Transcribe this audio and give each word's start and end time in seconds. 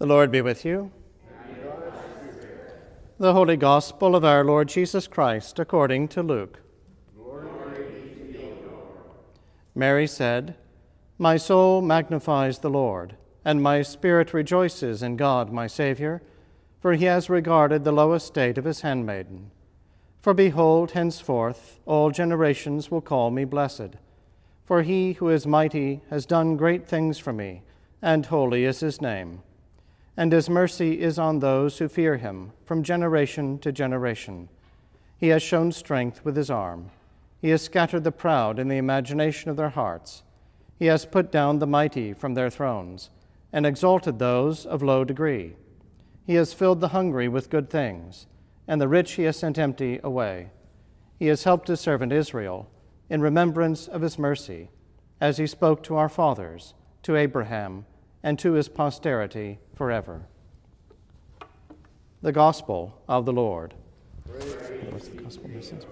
The 0.00 0.06
Lord 0.06 0.30
be 0.30 0.40
with 0.40 0.64
you. 0.64 0.90
The 3.18 3.34
Holy 3.34 3.58
Gospel 3.58 4.16
of 4.16 4.24
our 4.24 4.42
Lord 4.42 4.66
Jesus 4.68 5.06
Christ 5.06 5.58
according 5.58 6.08
to 6.08 6.22
Luke. 6.22 6.58
Mary 9.74 10.06
said, 10.06 10.54
My 11.18 11.36
soul 11.36 11.82
magnifies 11.82 12.60
the 12.60 12.70
Lord, 12.70 13.16
and 13.44 13.62
my 13.62 13.82
spirit 13.82 14.32
rejoices 14.32 15.02
in 15.02 15.16
God 15.16 15.52
my 15.52 15.66
Saviour, 15.66 16.22
for 16.80 16.94
he 16.94 17.04
has 17.04 17.28
regarded 17.28 17.84
the 17.84 17.92
low 17.92 18.14
estate 18.14 18.56
of 18.56 18.64
his 18.64 18.80
handmaiden. 18.80 19.50
For 20.22 20.32
behold, 20.32 20.92
henceforth 20.92 21.78
all 21.84 22.10
generations 22.10 22.90
will 22.90 23.02
call 23.02 23.30
me 23.30 23.44
blessed. 23.44 23.96
For 24.64 24.80
he 24.80 25.12
who 25.12 25.28
is 25.28 25.46
mighty 25.46 26.00
has 26.08 26.24
done 26.24 26.56
great 26.56 26.88
things 26.88 27.18
for 27.18 27.34
me, 27.34 27.64
and 28.00 28.24
holy 28.24 28.64
is 28.64 28.80
his 28.80 29.02
name 29.02 29.42
and 30.20 30.32
his 30.32 30.50
mercy 30.50 31.00
is 31.00 31.18
on 31.18 31.38
those 31.38 31.78
who 31.78 31.88
fear 31.88 32.18
him 32.18 32.52
from 32.66 32.82
generation 32.82 33.58
to 33.58 33.72
generation. 33.72 34.50
He 35.16 35.28
has 35.28 35.42
shown 35.42 35.72
strength 35.72 36.22
with 36.26 36.36
his 36.36 36.50
arm. 36.50 36.90
He 37.40 37.48
has 37.48 37.62
scattered 37.62 38.04
the 38.04 38.12
proud 38.12 38.58
in 38.58 38.68
the 38.68 38.76
imagination 38.76 39.50
of 39.50 39.56
their 39.56 39.70
hearts. 39.70 40.22
He 40.78 40.84
has 40.86 41.06
put 41.06 41.32
down 41.32 41.58
the 41.58 41.66
mighty 41.66 42.12
from 42.12 42.34
their 42.34 42.50
thrones 42.50 43.08
and 43.50 43.64
exalted 43.64 44.18
those 44.18 44.66
of 44.66 44.82
low 44.82 45.04
degree. 45.04 45.56
He 46.26 46.34
has 46.34 46.52
filled 46.52 46.82
the 46.82 46.88
hungry 46.88 47.26
with 47.26 47.48
good 47.48 47.70
things, 47.70 48.26
and 48.68 48.78
the 48.78 48.88
rich 48.88 49.12
he 49.12 49.22
has 49.22 49.38
sent 49.38 49.56
empty 49.56 50.00
away. 50.04 50.50
He 51.18 51.28
has 51.28 51.44
helped 51.44 51.68
his 51.68 51.80
servant 51.80 52.12
Israel 52.12 52.68
in 53.08 53.22
remembrance 53.22 53.88
of 53.88 54.02
his 54.02 54.18
mercy, 54.18 54.68
as 55.18 55.38
he 55.38 55.46
spoke 55.46 55.82
to 55.84 55.96
our 55.96 56.10
fathers, 56.10 56.74
to 57.04 57.16
Abraham, 57.16 57.86
and 58.22 58.38
to 58.38 58.52
his 58.52 58.68
posterity 58.68 59.58
forever. 59.74 60.26
The 62.22 62.32
Gospel 62.32 63.00
of 63.08 63.24
the 63.24 63.32
Lord. 63.32 63.74
Message 64.28 65.84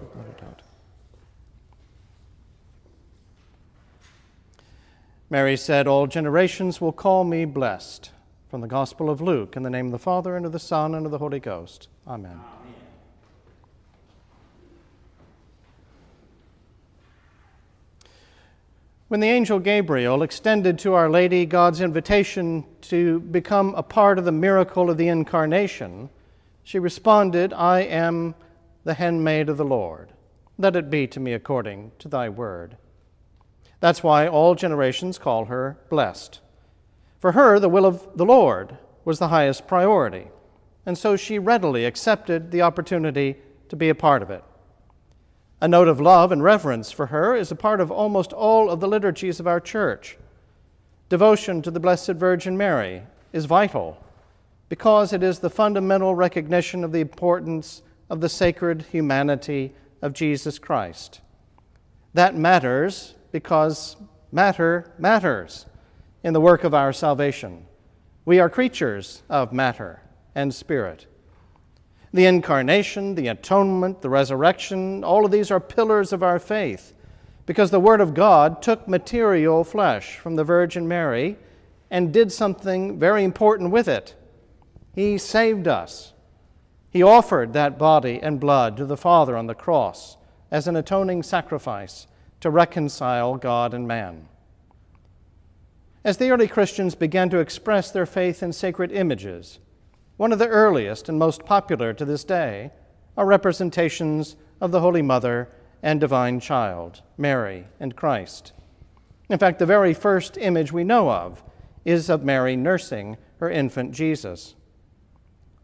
Mary 5.29 5.55
said, 5.57 5.87
All 5.87 6.07
generations 6.07 6.81
will 6.81 6.91
call 6.91 7.23
me 7.23 7.45
blessed. 7.45 8.11
From 8.49 8.61
the 8.61 8.67
Gospel 8.67 9.11
of 9.11 9.21
Luke, 9.21 9.55
in 9.55 9.61
the 9.61 9.69
name 9.69 9.87
of 9.87 9.91
the 9.91 9.99
Father, 9.99 10.35
and 10.35 10.43
of 10.43 10.51
the 10.51 10.59
Son, 10.59 10.95
and 10.95 11.05
of 11.05 11.11
the 11.11 11.19
Holy 11.19 11.39
Ghost. 11.39 11.87
Amen. 12.07 12.39
When 19.09 19.21
the 19.21 19.27
angel 19.27 19.57
Gabriel 19.57 20.21
extended 20.21 20.77
to 20.79 20.93
Our 20.93 21.09
Lady 21.09 21.43
God's 21.47 21.81
invitation 21.81 22.63
to 22.81 23.21
become 23.21 23.73
a 23.73 23.81
part 23.81 24.19
of 24.19 24.25
the 24.25 24.31
miracle 24.31 24.87
of 24.87 24.97
the 24.97 25.07
Incarnation, 25.07 26.11
she 26.61 26.77
responded, 26.77 27.51
I 27.51 27.79
am 27.79 28.35
the 28.83 28.93
handmaid 28.93 29.49
of 29.49 29.57
the 29.57 29.65
Lord. 29.65 30.13
Let 30.59 30.75
it 30.75 30.91
be 30.91 31.07
to 31.07 31.19
me 31.19 31.33
according 31.33 31.93
to 31.97 32.07
thy 32.07 32.29
word. 32.29 32.77
That's 33.79 34.03
why 34.03 34.27
all 34.27 34.53
generations 34.53 35.17
call 35.17 35.45
her 35.45 35.79
blessed. 35.89 36.39
For 37.19 37.31
her, 37.31 37.59
the 37.59 37.67
will 37.67 37.87
of 37.87 38.15
the 38.15 38.25
Lord 38.27 38.77
was 39.05 39.17
the 39.17 39.29
highest 39.29 39.65
priority, 39.65 40.27
and 40.85 40.95
so 40.95 41.15
she 41.15 41.39
readily 41.39 41.83
accepted 41.85 42.51
the 42.51 42.61
opportunity 42.61 43.37
to 43.69 43.75
be 43.75 43.89
a 43.89 43.95
part 43.95 44.21
of 44.21 44.29
it. 44.29 44.43
A 45.61 45.67
note 45.67 45.89
of 45.89 45.99
love 45.99 46.31
and 46.31 46.41
reverence 46.41 46.89
for 46.89 47.07
her 47.07 47.35
is 47.35 47.51
a 47.51 47.55
part 47.55 47.81
of 47.81 47.91
almost 47.91 48.31
all 48.31 48.69
of 48.69 48.79
the 48.79 48.87
liturgies 48.87 49.41
of 49.41 49.47
our 49.47 49.59
church. 49.59 50.17
Devotion 51.09 51.61
to 51.61 51.71
the 51.71 51.81
Blessed 51.81 52.11
Virgin 52.11 52.57
Mary 52.57 53.03
is 53.33 53.45
vital 53.45 54.01
because 54.69 55.11
it 55.11 55.21
is 55.21 55.39
the 55.39 55.49
fundamental 55.49 56.15
recognition 56.15 56.83
of 56.83 56.93
the 56.93 57.01
importance 57.01 57.81
of 58.09 58.21
the 58.21 58.29
sacred 58.29 58.83
humanity 58.91 59.73
of 60.01 60.13
Jesus 60.13 60.59
Christ. 60.59 61.19
That 62.13 62.37
matters 62.37 63.15
because 63.31 63.97
matter 64.31 64.93
matters 64.97 65.65
in 66.23 66.33
the 66.33 66.41
work 66.41 66.63
of 66.63 66.73
our 66.73 66.93
salvation. 66.93 67.65
We 68.23 68.39
are 68.39 68.49
creatures 68.49 69.23
of 69.29 69.51
matter 69.51 70.01
and 70.35 70.53
spirit. 70.53 71.07
The 72.11 72.25
incarnation, 72.25 73.15
the 73.15 73.27
atonement, 73.27 74.01
the 74.01 74.09
resurrection, 74.09 75.03
all 75.03 75.25
of 75.25 75.31
these 75.31 75.51
are 75.51 75.59
pillars 75.59 76.11
of 76.11 76.23
our 76.23 76.39
faith 76.39 76.93
because 77.45 77.71
the 77.71 77.79
Word 77.79 78.01
of 78.01 78.13
God 78.13 78.61
took 78.61 78.87
material 78.87 79.63
flesh 79.63 80.17
from 80.17 80.35
the 80.35 80.43
Virgin 80.43 80.87
Mary 80.87 81.37
and 81.89 82.13
did 82.13 82.31
something 82.31 82.99
very 82.99 83.23
important 83.23 83.71
with 83.71 83.87
it. 83.87 84.15
He 84.93 85.17
saved 85.17 85.67
us. 85.67 86.13
He 86.91 87.03
offered 87.03 87.53
that 87.53 87.77
body 87.77 88.19
and 88.21 88.39
blood 88.39 88.77
to 88.77 88.85
the 88.85 88.97
Father 88.97 89.37
on 89.37 89.47
the 89.47 89.55
cross 89.55 90.17
as 90.51 90.67
an 90.67 90.75
atoning 90.75 91.23
sacrifice 91.23 92.07
to 92.41 92.49
reconcile 92.49 93.35
God 93.37 93.73
and 93.73 93.87
man. 93.87 94.27
As 96.03 96.17
the 96.17 96.31
early 96.31 96.47
Christians 96.47 96.95
began 96.95 97.29
to 97.29 97.39
express 97.39 97.91
their 97.91 98.05
faith 98.05 98.41
in 98.41 98.53
sacred 98.53 98.91
images, 98.91 99.59
one 100.19 100.33
of 100.33 100.39
the 100.39 100.49
earliest 100.49 101.07
and 101.07 101.17
most 101.17 101.45
popular 101.45 101.93
to 101.93 102.03
this 102.03 102.25
day 102.25 102.69
are 103.15 103.25
representations 103.25 104.35
of 104.59 104.69
the 104.69 104.81
Holy 104.81 105.01
Mother 105.01 105.47
and 105.81 106.01
Divine 106.01 106.41
Child, 106.41 107.01
Mary 107.17 107.67
and 107.79 107.95
Christ. 107.95 108.51
In 109.29 109.39
fact, 109.39 109.59
the 109.59 109.65
very 109.65 109.93
first 109.93 110.37
image 110.37 110.73
we 110.73 110.83
know 110.83 111.09
of 111.09 111.41
is 111.85 112.09
of 112.09 112.25
Mary 112.25 112.57
nursing 112.57 113.15
her 113.39 113.49
infant 113.49 113.93
Jesus. 113.93 114.55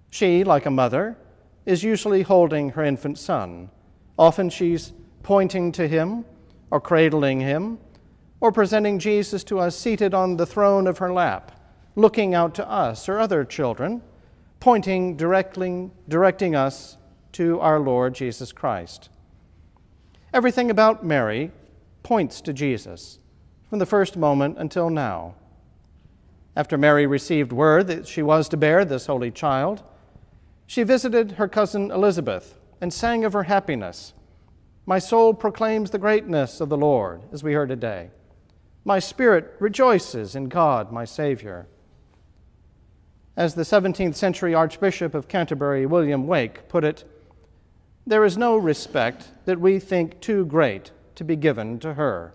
She, 0.09 0.45
like 0.45 0.66
a 0.66 0.72
mother, 0.72 1.17
is 1.66 1.83
usually 1.83 2.22
holding 2.22 2.69
her 2.69 2.83
infant 2.85 3.17
son. 3.17 3.69
Often 4.17 4.51
she's 4.51 4.93
pointing 5.22 5.73
to 5.73 5.85
him 5.85 6.23
or 6.72 6.79
cradling 6.79 7.41
him 7.41 7.77
or 8.39 8.53
presenting 8.53 8.99
Jesus 8.99 9.43
to 9.43 9.59
us 9.59 9.77
seated 9.77 10.13
on 10.13 10.37
the 10.37 10.45
throne 10.45 10.87
of 10.87 10.99
her 10.99 11.11
lap, 11.11 11.59
looking 11.97 12.33
out 12.33 12.55
to 12.55 12.69
us 12.69 13.09
or 13.09 13.19
other 13.19 13.43
children 13.43 14.01
pointing 14.59 15.16
directly, 15.16 15.91
directing 16.07 16.55
us 16.55 16.97
to 17.33 17.59
our 17.59 17.79
Lord 17.79 18.16
Jesus 18.16 18.51
Christ. 18.51 19.09
Everything 20.33 20.71
about 20.71 21.05
Mary 21.05 21.51
points 22.03 22.41
to 22.41 22.53
Jesus 22.53 23.19
from 23.69 23.79
the 23.79 23.85
first 23.85 24.17
moment 24.17 24.57
until 24.57 24.89
now. 24.89 25.35
After 26.55 26.77
Mary 26.77 27.05
received 27.05 27.51
word 27.51 27.88
that 27.88 28.07
she 28.07 28.21
was 28.21 28.47
to 28.49 28.57
bear 28.57 28.85
this 28.85 29.07
holy 29.07 29.31
child, 29.31 29.83
she 30.67 30.83
visited 30.83 31.33
her 31.33 31.47
cousin 31.47 31.91
Elizabeth 31.91 32.57
and 32.79 32.93
sang 32.93 33.25
of 33.25 33.33
her 33.33 33.43
happiness. 33.43 34.13
My 34.85 34.99
soul 34.99 35.33
proclaims 35.33 35.91
the 35.91 35.97
greatness 35.97 36.61
of 36.61 36.69
the 36.69 36.77
Lord, 36.77 37.23
as 37.33 37.43
we 37.43 37.53
heard 37.53 37.69
today. 37.69 38.11
My 38.83 38.99
spirit 38.99 39.53
rejoices 39.59 40.35
in 40.35 40.47
God, 40.47 40.91
my 40.91 41.05
Savior 41.05 41.67
as 43.38 43.56
the 43.56 43.63
17th 43.63 44.16
century 44.16 44.53
Archbishop 44.53 45.13
of 45.13 45.28
Canterbury, 45.28 45.85
William 45.85 46.25
Wake, 46.25 46.69
put 46.69 46.84
it, 46.84 47.03
there 48.07 48.23
is 48.23 48.38
no 48.38 48.56
respect 48.56 49.29
that 49.46 49.59
we 49.59 49.79
think 49.79 50.22
too 50.22 50.46
great 50.46 50.91
to 51.16 51.23
be 51.23 51.35
given 51.35 51.79
to 51.79 51.96
her. 51.96 52.34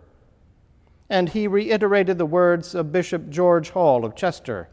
And 1.09 1.29
he 1.31 1.47
reiterated 1.47 2.19
the 2.19 2.27
words 2.27 2.75
of 2.75 2.93
Bishop 2.93 3.31
George 3.31 3.71
Hall 3.71 4.05
of 4.05 4.15
Chester 4.15 4.69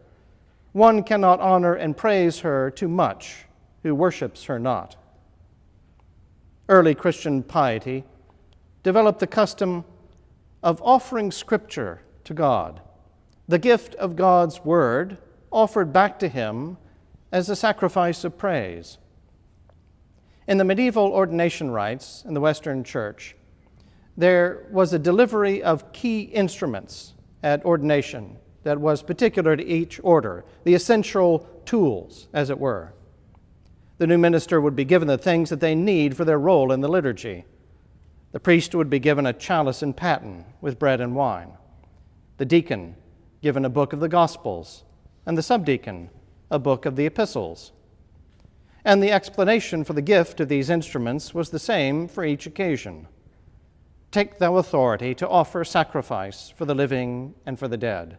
One 0.72 1.04
cannot 1.04 1.40
honor 1.40 1.74
and 1.74 1.96
praise 1.96 2.40
her 2.40 2.70
too 2.70 2.88
much 2.88 3.46
who 3.84 3.96
worships 3.96 4.46
her 4.46 4.60
not. 4.60 4.96
Early 6.68 6.94
Christian 6.94 7.44
piety 7.44 8.04
developed 8.84 9.20
the 9.20 9.28
custom 9.28 9.86
of 10.62 10.82
offering 10.84 11.32
Scripture 11.32 12.02
to 12.26 12.34
God, 12.34 12.82
the 13.48 13.60
gift 13.60 13.96
of 13.96 14.16
God's 14.16 14.66
Word 14.66 15.18
offered 15.58 15.92
back 15.92 16.20
to 16.20 16.28
him 16.28 16.78
as 17.32 17.50
a 17.50 17.56
sacrifice 17.56 18.24
of 18.24 18.38
praise. 18.38 19.00
In 20.48 20.60
the 20.60 20.64
medieval 20.64 21.08
ordination 21.08 21.72
rites 21.72 22.24
in 22.28 22.36
the 22.36 22.40
Western 22.40 22.84
Church, 22.84 23.36
there 24.16 24.68
was 24.70 24.94
a 24.94 25.00
delivery 25.00 25.64
of 25.64 25.92
key 25.94 26.22
instruments 26.22 27.16
at 27.42 27.66
ordination 27.66 28.38
that 28.62 28.80
was 28.80 29.02
particular 29.02 29.56
to 29.56 29.66
each 29.66 30.00
order, 30.04 30.46
the 30.64 30.76
essential 30.76 31.40
tools, 31.66 32.28
as 32.34 32.52
it 32.52 32.60
were. 32.60 32.94
The 33.98 34.06
new 34.06 34.20
minister 34.20 34.62
would 34.62 34.76
be 34.76 34.86
given 34.86 35.08
the 35.08 35.18
things 35.18 35.50
that 35.50 35.60
they 35.60 35.74
need 35.74 36.16
for 36.16 36.24
their 36.24 36.38
role 36.38 36.72
in 36.72 36.82
the 36.82 36.88
liturgy. 36.88 37.46
The 38.32 38.40
priest 38.40 38.76
would 38.76 38.92
be 38.92 39.00
given 39.00 39.26
a 39.26 39.34
chalice 39.34 39.82
and 39.82 39.98
paten 39.98 40.46
with 40.62 40.78
bread 40.78 41.02
and 41.02 41.16
wine. 41.16 41.54
The 42.38 42.46
deacon 42.46 42.96
given 43.42 43.66
a 43.66 43.70
book 43.70 43.92
of 43.92 44.00
the 44.00 44.08
Gospels 44.08 44.84
and 45.28 45.38
the 45.38 45.44
subdeacon 45.44 46.10
a 46.50 46.58
book 46.58 46.86
of 46.86 46.96
the 46.96 47.06
epistles. 47.06 47.74
And 48.86 49.04
the 49.04 49.12
explanation 49.12 49.84
for 49.84 49.92
the 49.92 50.02
gift 50.02 50.40
of 50.40 50.48
these 50.48 50.70
instruments 50.70 51.34
was 51.34 51.50
the 51.50 51.60
same 51.60 52.08
for 52.08 52.26
each 52.26 52.48
occasion 52.48 53.08
Take 54.10 54.40
thou 54.40 54.56
authority 54.56 55.14
to 55.16 55.28
offer 55.28 55.66
sacrifice 55.66 56.50
for 56.50 56.64
the 56.64 56.74
living 56.74 57.36
and 57.46 57.60
for 57.60 57.68
the 57.68 57.78
dead. 57.78 58.18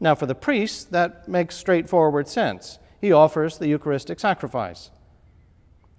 Now, 0.00 0.14
for 0.14 0.24
the 0.24 0.34
priest, 0.34 0.90
that 0.92 1.28
makes 1.28 1.56
straightforward 1.56 2.26
sense. 2.26 2.78
He 2.98 3.12
offers 3.12 3.58
the 3.58 3.68
Eucharistic 3.68 4.18
sacrifice. 4.18 4.90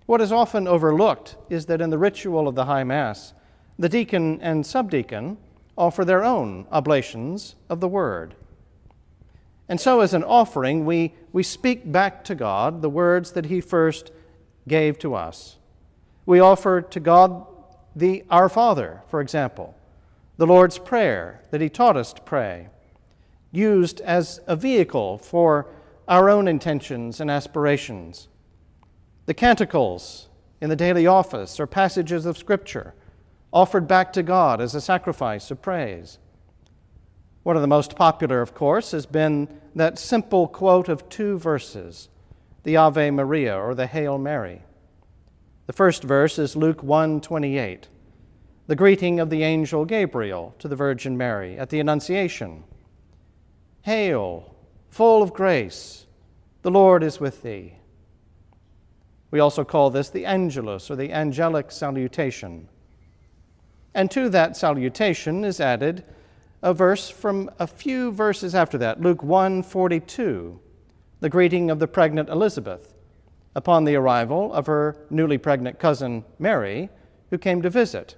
What 0.07 0.21
is 0.21 0.31
often 0.31 0.67
overlooked 0.67 1.37
is 1.51 1.67
that 1.67 1.81
in 1.81 1.91
the 1.91 1.99
ritual 1.99 2.47
of 2.47 2.55
the 2.55 2.65
High 2.65 2.83
Mass, 2.83 3.33
the 3.77 3.87
deacon 3.87 4.41
and 4.41 4.65
subdeacon 4.65 5.37
offer 5.77 6.03
their 6.03 6.23
own 6.23 6.65
oblations 6.71 7.55
of 7.69 7.79
the 7.79 7.87
Word. 7.87 8.35
And 9.69 9.79
so, 9.79 10.01
as 10.01 10.13
an 10.13 10.23
offering, 10.23 10.85
we, 10.85 11.13
we 11.31 11.43
speak 11.43 11.89
back 11.91 12.23
to 12.25 12.35
God 12.35 12.81
the 12.81 12.89
words 12.89 13.31
that 13.31 13.45
He 13.45 13.61
first 13.61 14.11
gave 14.67 14.99
to 14.99 15.15
us. 15.15 15.57
We 16.25 16.39
offer 16.39 16.81
to 16.81 16.99
God 16.99 17.45
the 17.95 18.23
Our 18.29 18.49
Father, 18.49 19.03
for 19.07 19.21
example, 19.21 19.75
the 20.37 20.47
Lord's 20.47 20.77
Prayer 20.77 21.41
that 21.51 21.61
He 21.61 21.69
taught 21.69 21.97
us 21.97 22.11
to 22.13 22.21
pray, 22.21 22.67
used 23.51 24.01
as 24.01 24.41
a 24.47 24.55
vehicle 24.55 25.17
for 25.17 25.67
our 26.07 26.29
own 26.29 26.47
intentions 26.47 27.21
and 27.21 27.31
aspirations. 27.31 28.27
The 29.25 29.33
canticles 29.33 30.27
in 30.59 30.69
the 30.69 30.75
daily 30.75 31.07
office 31.07 31.59
or 31.59 31.67
passages 31.67 32.25
of 32.25 32.37
Scripture 32.37 32.93
offered 33.53 33.87
back 33.87 34.11
to 34.13 34.23
God 34.23 34.59
as 34.59 34.75
a 34.75 34.81
sacrifice 34.81 35.51
of 35.51 35.61
praise. 35.61 36.17
One 37.43 37.57
of 37.57 37.61
the 37.61 37.67
most 37.67 37.97
popular, 37.97 38.41
of 38.41 38.53
course, 38.53 38.91
has 38.91 39.05
been 39.05 39.49
that 39.75 39.99
simple 39.99 40.47
quote 40.47 40.87
of 40.87 41.09
two 41.09 41.37
verses, 41.37 42.07
the 42.63 42.77
Ave 42.77 43.11
Maria 43.11 43.57
or 43.57 43.75
the 43.75 43.87
Hail 43.87 44.17
Mary. 44.17 44.63
The 45.67 45.73
first 45.73 46.03
verse 46.03 46.39
is 46.39 46.55
Luke 46.55 46.81
1:28, 46.81 47.89
the 48.67 48.75
greeting 48.75 49.19
of 49.19 49.29
the 49.29 49.43
angel 49.43 49.83
Gabriel 49.83 50.55
to 50.59 50.69
the 50.69 50.75
Virgin 50.75 51.17
Mary 51.17 51.57
at 51.57 51.69
the 51.69 51.81
Annunciation. 51.81 52.63
Hail, 53.81 54.55
full 54.89 55.21
of 55.21 55.33
grace, 55.33 56.05
the 56.61 56.71
Lord 56.71 57.03
is 57.03 57.19
with 57.19 57.43
thee. 57.43 57.79
We 59.31 59.41
also 59.41 59.65
call 59.65 59.89
this 59.89 60.09
the 60.09 60.25
Angelus 60.25 60.89
or 60.89 60.95
the 60.95 61.11
angelic 61.11 61.71
salutation. 61.71 62.69
And 63.93 64.09
to 64.11 64.29
that 64.29 64.55
salutation 64.55 65.43
is 65.43 65.59
added 65.59 66.05
a 66.63 66.73
verse 66.73 67.09
from 67.09 67.51
a 67.59 67.67
few 67.67 68.09
verses 68.09 68.55
after 68.55 68.77
that, 68.77 69.01
Luke 69.01 69.21
1:42, 69.21 70.59
the 71.19 71.29
greeting 71.29 71.69
of 71.69 71.79
the 71.79 71.87
pregnant 71.87 72.29
Elizabeth 72.29 72.93
upon 73.53 73.83
the 73.83 73.95
arrival 73.95 74.51
of 74.53 74.65
her 74.65 74.95
newly 75.09 75.37
pregnant 75.37 75.77
cousin 75.77 76.23
Mary, 76.39 76.89
who 77.29 77.37
came 77.37 77.61
to 77.61 77.69
visit. 77.69 78.15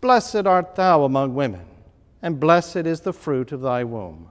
Blessed 0.00 0.44
art 0.44 0.74
thou 0.74 1.04
among 1.04 1.36
women, 1.36 1.66
and 2.20 2.40
blessed 2.40 2.78
is 2.78 3.02
the 3.02 3.12
fruit 3.12 3.52
of 3.52 3.60
thy 3.60 3.84
womb. 3.84 4.28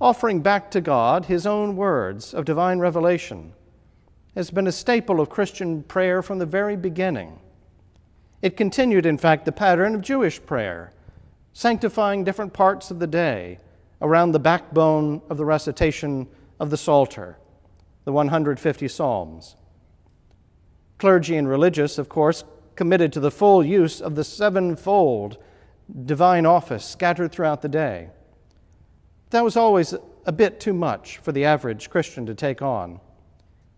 Offering 0.00 0.42
back 0.42 0.70
to 0.70 0.82
God 0.82 1.24
his 1.24 1.46
own 1.46 1.76
words 1.76 2.34
of 2.34 2.44
divine 2.44 2.78
revelation 2.78 3.54
has 4.34 4.50
been 4.50 4.66
a 4.66 4.72
staple 4.72 5.18
of 5.18 5.30
Christian 5.30 5.82
prayer 5.82 6.22
from 6.22 6.38
the 6.38 6.46
very 6.46 6.76
beginning. 6.76 7.40
It 8.40 8.56
continued, 8.56 9.04
in 9.04 9.18
fact, 9.18 9.44
the 9.44 9.52
pattern 9.52 9.94
of 9.94 10.02
Jewish 10.02 10.44
prayer, 10.44 10.92
sanctifying 11.52 12.22
different 12.22 12.52
parts 12.52 12.90
of 12.90 13.00
the 13.00 13.06
day 13.06 13.58
around 14.00 14.30
the 14.30 14.38
backbone 14.38 15.22
of 15.28 15.36
the 15.36 15.44
recitation 15.44 16.28
of 16.60 16.70
the 16.70 16.76
Psalter, 16.76 17.36
the 18.04 18.12
150 18.12 18.86
Psalms. 18.86 19.56
Clergy 20.98 21.36
and 21.36 21.48
religious, 21.48 21.98
of 21.98 22.08
course, 22.08 22.44
committed 22.76 23.12
to 23.12 23.20
the 23.20 23.30
full 23.30 23.64
use 23.64 24.00
of 24.00 24.14
the 24.14 24.22
sevenfold 24.22 25.38
divine 26.04 26.46
office 26.46 26.84
scattered 26.84 27.32
throughout 27.32 27.62
the 27.62 27.68
day. 27.68 28.10
That 29.30 29.42
was 29.42 29.56
always 29.56 29.94
a 30.26 30.32
bit 30.32 30.60
too 30.60 30.72
much 30.72 31.18
for 31.18 31.32
the 31.32 31.44
average 31.44 31.90
Christian 31.90 32.24
to 32.26 32.34
take 32.34 32.62
on, 32.62 33.00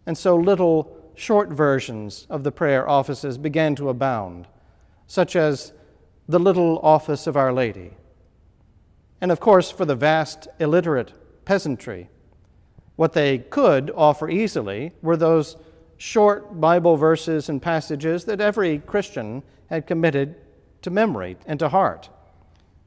and 0.05 0.19
so 0.19 0.37
little 0.37 1.00
short 1.15 1.51
versions 1.51 2.27
of 2.31 2.45
the 2.45 2.53
prayer 2.53 2.89
offices 2.89 3.39
began 3.39 3.75
to 3.77 3.89
abound, 3.89 4.47
such 5.07 5.37
as 5.37 5.73
the 6.29 6.39
little 6.39 6.79
office 6.81 7.27
of 7.27 7.37
Our 7.37 7.53
Lady. 7.53 7.93
And 9.21 9.31
of 9.31 9.41
course, 9.41 9.71
for 9.71 9.85
the 9.85 9.97
vast 9.97 10.49
illiterate 10.59 11.13
peasantry, 11.45 12.09
what 12.97 13.13
they 13.13 13.39
could 13.39 13.91
offer 13.95 14.29
easily 14.29 14.93
were 15.03 15.17
those 15.17 15.57
short 15.97 16.61
Bible 16.61 16.97
verses 16.97 17.49
and 17.49 17.61
passages 17.61 18.25
that 18.25 18.41
every 18.41 18.79
Christian 18.79 19.43
had 19.69 19.87
committed 19.87 20.37
to 20.83 20.91
memory 20.91 21.37
and 21.47 21.59
to 21.59 21.69
heart. 21.69 22.09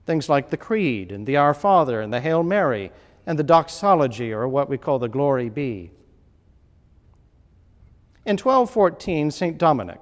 Things 0.06 0.30
like 0.30 0.50
the 0.50 0.58
Creed 0.58 1.12
and 1.12 1.26
the 1.26 1.38
Our 1.38 1.54
Father 1.54 2.02
and 2.02 2.12
the 2.12 2.22
Hail 2.22 2.44
Mary 2.44 2.92
and 3.26 3.40
the 3.40 3.44
doxology, 3.44 4.34
or 4.34 4.48
what 4.48 4.70
we 4.70 4.78
call 4.78 5.00
the 5.00 5.08
Glory 5.08 5.50
Be. 5.50 5.92
In 8.26 8.38
1214, 8.38 9.32
St. 9.32 9.58
Dominic, 9.58 10.00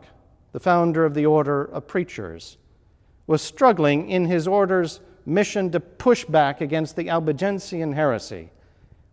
the 0.51 0.59
founder 0.59 1.05
of 1.05 1.15
the 1.15 1.25
order 1.25 1.63
of 1.63 1.87
preachers, 1.87 2.57
was 3.25 3.41
struggling 3.41 4.11
in 4.11 4.25
his 4.25 4.47
order's 4.47 4.99
mission 5.25 5.71
to 5.71 5.79
push 5.79 6.25
back 6.25 6.61
against 6.61 6.95
the 6.95 7.09
Albigensian 7.09 7.93
heresy 7.93 8.51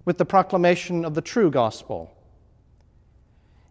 with 0.04 0.18
the 0.18 0.26
proclamation 0.26 1.06
of 1.06 1.14
the 1.14 1.22
true 1.22 1.50
gospel. 1.50 2.14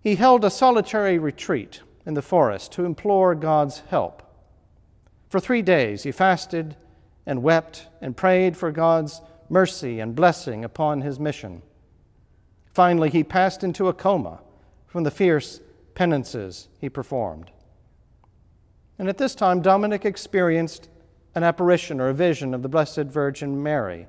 He 0.01 0.16
held 0.16 0.44
a 0.44 0.50
solitary 0.50 1.19
retreat 1.19 1.81
in 2.04 2.16
the 2.16 2.22
forest 2.24 2.72
to 2.72 2.86
implore 2.86 3.36
God's 3.36 3.81
help. 3.90 4.24
For 5.30 5.40
three 5.40 5.62
days 5.62 6.01
he 6.01 6.12
fasted 6.12 6.75
and 7.28 7.44
wept 7.44 7.88
and 8.01 8.18
prayed 8.18 8.57
for 8.57 8.72
God's 8.72 9.22
mercy 9.50 10.00
and 10.00 10.16
blessing 10.16 10.63
upon 10.63 11.01
his 11.01 11.19
mission. 11.19 11.62
Finally, 12.74 13.12
he 13.12 13.24
passed 13.24 13.63
into 13.63 13.88
a 13.88 13.94
coma 13.94 14.40
from 14.98 15.04
the 15.04 15.12
fierce 15.12 15.62
penances 15.94 16.70
he 16.82 16.90
performed. 16.90 17.52
And 18.98 19.08
at 19.08 19.20
this 19.20 19.36
time, 19.36 19.62
Dominic 19.62 20.06
experienced 20.06 20.90
an 21.36 21.44
apparition 21.44 22.02
or 22.02 22.10
a 22.10 22.16
vision 22.16 22.56
of 22.56 22.64
the 22.64 22.68
Blessed 22.68 23.04
Virgin 23.04 23.62
Mary, 23.62 24.08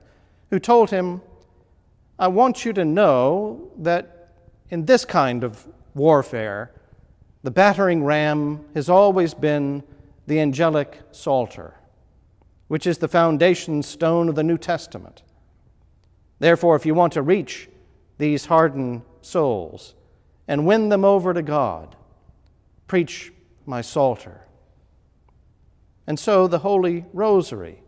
who 0.48 0.58
told 0.58 0.88
him, 0.88 1.20
I 2.18 2.28
want 2.28 2.64
you 2.64 2.72
to 2.72 2.86
know 2.86 3.70
that 3.76 4.30
in 4.70 4.86
this 4.86 5.04
kind 5.04 5.44
of 5.44 5.68
warfare, 5.94 6.72
the 7.42 7.50
battering 7.50 8.02
ram 8.02 8.64
has 8.72 8.88
always 8.88 9.34
been 9.34 9.82
the 10.26 10.40
angelic 10.40 11.02
psalter, 11.10 11.74
which 12.68 12.86
is 12.86 12.96
the 12.96 13.08
foundation 13.08 13.82
stone 13.82 14.30
of 14.30 14.36
the 14.36 14.42
New 14.42 14.56
Testament. 14.56 15.22
Therefore, 16.38 16.76
if 16.76 16.86
you 16.86 16.94
want 16.94 17.12
to 17.12 17.20
reach 17.20 17.68
these 18.16 18.46
hardened 18.46 19.02
souls, 19.20 19.94
and 20.48 20.66
win 20.66 20.88
them 20.88 21.04
over 21.04 21.34
to 21.34 21.42
God. 21.42 21.94
Preach 22.88 23.32
my 23.66 23.82
Psalter. 23.82 24.40
And 26.06 26.18
so 26.18 26.48
the 26.48 26.60
Holy 26.60 27.04
Rosary 27.12 27.82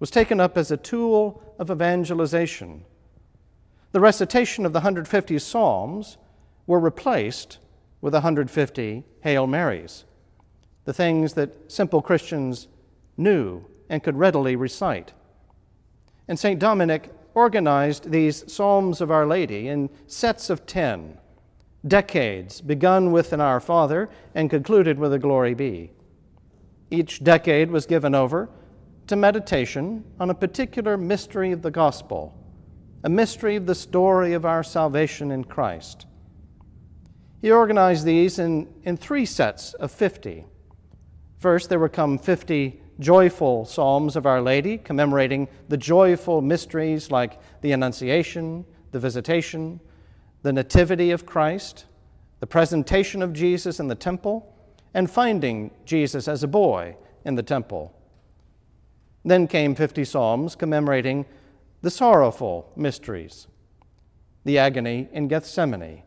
was 0.00 0.10
taken 0.10 0.40
up 0.40 0.58
as 0.58 0.72
a 0.72 0.76
tool 0.76 1.40
of 1.58 1.70
evangelization. 1.70 2.84
The 3.92 4.00
recitation 4.00 4.66
of 4.66 4.72
the 4.72 4.80
150 4.80 5.38
Psalms 5.38 6.18
were 6.66 6.80
replaced 6.80 7.58
with 8.00 8.12
150 8.14 9.04
Hail 9.20 9.46
Marys, 9.46 10.04
the 10.84 10.92
things 10.92 11.34
that 11.34 11.70
simple 11.70 12.02
Christians 12.02 12.66
knew 13.16 13.64
and 13.88 14.02
could 14.02 14.16
readily 14.16 14.56
recite. 14.56 15.12
And 16.26 16.38
St. 16.38 16.58
Dominic 16.58 17.12
organized 17.34 18.10
these 18.10 18.50
Psalms 18.52 19.00
of 19.00 19.10
Our 19.10 19.26
Lady 19.26 19.68
in 19.68 19.90
sets 20.06 20.50
of 20.50 20.66
10 20.66 21.18
decades, 21.86 22.60
begun 22.60 23.12
with 23.12 23.32
an 23.32 23.40
Our 23.40 23.60
Father 23.60 24.10
and 24.34 24.50
concluded 24.50 24.98
with 24.98 25.12
a 25.12 25.18
Glory 25.18 25.54
Be. 25.54 25.90
Each 26.90 27.22
decade 27.22 27.70
was 27.70 27.86
given 27.86 28.14
over 28.14 28.48
to 29.06 29.16
meditation 29.16 30.04
on 30.18 30.30
a 30.30 30.34
particular 30.34 30.96
mystery 30.96 31.52
of 31.52 31.62
the 31.62 31.70
gospel, 31.70 32.36
a 33.02 33.08
mystery 33.08 33.56
of 33.56 33.66
the 33.66 33.74
story 33.74 34.34
of 34.34 34.44
our 34.44 34.62
salvation 34.62 35.30
in 35.30 35.44
Christ. 35.44 36.06
He 37.40 37.50
organized 37.50 38.04
these 38.04 38.38
in, 38.38 38.68
in 38.82 38.96
three 38.96 39.24
sets 39.24 39.72
of 39.74 39.90
50. 39.90 40.44
First, 41.38 41.70
there 41.70 41.78
would 41.78 41.92
come 41.92 42.18
50 42.18 42.80
joyful 43.00 43.64
psalms 43.64 44.14
of 44.14 44.26
Our 44.26 44.42
Lady, 44.42 44.76
commemorating 44.76 45.48
the 45.68 45.78
joyful 45.78 46.42
mysteries 46.42 47.10
like 47.10 47.40
the 47.62 47.72
Annunciation, 47.72 48.66
the 48.92 48.98
Visitation, 48.98 49.80
the 50.42 50.52
Nativity 50.52 51.10
of 51.10 51.26
Christ, 51.26 51.84
the 52.40 52.46
presentation 52.46 53.22
of 53.22 53.32
Jesus 53.32 53.78
in 53.78 53.88
the 53.88 53.94
temple, 53.94 54.54
and 54.94 55.10
finding 55.10 55.70
Jesus 55.84 56.26
as 56.26 56.42
a 56.42 56.48
boy 56.48 56.96
in 57.24 57.34
the 57.34 57.42
temple. 57.42 57.94
Then 59.24 59.46
came 59.46 59.74
50 59.74 60.04
Psalms 60.04 60.56
commemorating 60.56 61.26
the 61.82 61.90
sorrowful 61.90 62.72
mysteries 62.76 63.46
the 64.42 64.58
agony 64.58 65.06
in 65.12 65.28
Gethsemane, 65.28 66.02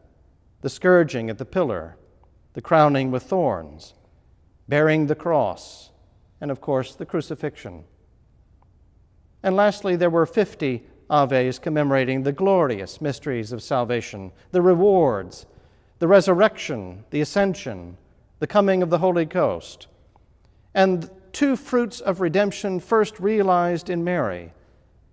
the 0.62 0.70
scourging 0.70 1.30
at 1.30 1.38
the 1.38 1.46
pillar, 1.46 1.98
the 2.54 2.62
crowning 2.62 3.12
with 3.12 3.22
thorns, 3.22 3.94
bearing 4.68 5.06
the 5.06 5.16
cross, 5.16 5.92
and 6.42 6.50
of 6.50 6.60
course 6.60 6.96
the 6.96 7.06
crucifixion. 7.06 7.84
And 9.44 9.56
lastly, 9.56 9.96
there 9.96 10.10
were 10.10 10.26
50 10.26 10.84
Aves 11.14 11.60
commemorating 11.60 12.24
the 12.24 12.32
glorious 12.32 13.00
mysteries 13.00 13.52
of 13.52 13.62
salvation, 13.62 14.32
the 14.52 14.62
rewards, 14.62 15.46
the 16.00 16.08
resurrection, 16.08 17.06
the 17.12 17.22
ascension, 17.22 17.98
the 18.40 18.48
coming 18.48 18.82
of 18.82 18.90
the 18.90 18.98
Holy 18.98 19.26
Ghost, 19.26 19.88
and 20.74 21.10
two 21.32 21.56
fruits 21.56 22.00
of 22.00 22.20
redemption 22.20 22.80
first 22.80 23.20
realized 23.20 23.90
in 23.90 24.04
Mary 24.04 24.52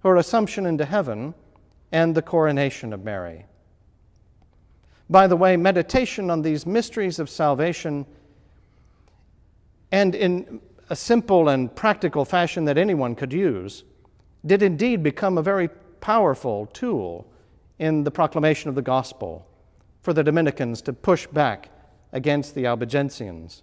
her 0.02 0.16
assumption 0.16 0.64
into 0.64 0.87
heaven 0.87 1.35
and 1.92 2.14
the 2.14 2.23
coronation 2.23 2.92
of 2.95 3.04
Mary. 3.04 3.45
By 5.11 5.26
the 5.26 5.37
way, 5.37 5.57
meditation 5.57 6.30
on 6.30 6.40
these 6.40 6.64
mysteries 6.64 7.19
of 7.19 7.28
salvation 7.28 8.07
and 9.92 10.14
in 10.14 10.61
a 10.88 10.97
simple 10.97 11.49
and 11.49 11.75
practical 11.75 12.25
fashion 12.25 12.64
that 12.64 12.78
anyone 12.78 13.14
could 13.14 13.33
use 13.33 13.85
did 14.47 14.62
indeed 14.62 15.02
become 15.02 15.37
a 15.37 15.42
very 15.42 15.69
powerful 16.00 16.66
tool 16.66 17.30
in 17.78 18.04
the 18.04 18.11
proclamation 18.11 18.69
of 18.69 18.75
the 18.75 18.83
gospel 18.83 19.47
for 20.02 20.12
the 20.12 20.25
Dominicans 20.25 20.83
to 20.83 20.92
push 20.92 21.26
back 21.26 21.71
against 22.12 22.54
the 22.54 22.64
Albigensians. 22.64 23.62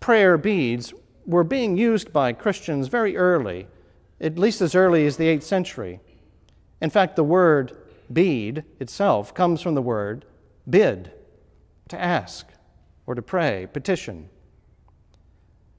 Prayer 0.00 0.36
beads 0.36 0.92
were 1.26 1.44
being 1.44 1.76
used 1.76 2.12
by 2.12 2.32
Christians 2.32 2.88
very 2.88 3.16
early, 3.16 3.66
at 4.20 4.38
least 4.38 4.60
as 4.60 4.74
early 4.74 5.06
as 5.06 5.16
the 5.16 5.26
8th 5.26 5.42
century. 5.42 6.00
In 6.80 6.90
fact, 6.90 7.16
the 7.16 7.24
word 7.24 7.76
bead 8.12 8.64
itself 8.80 9.34
comes 9.34 9.60
from 9.62 9.74
the 9.74 9.82
word 9.82 10.24
bid, 10.68 11.12
to 11.88 12.00
ask 12.00 12.46
or 13.06 13.14
to 13.14 13.22
pray, 13.22 13.66
petition. 13.72 14.28